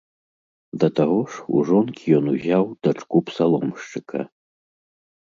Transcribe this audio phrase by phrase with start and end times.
[0.83, 4.19] Да таго ж у жонкі ён узяў дачку псаломшчыка.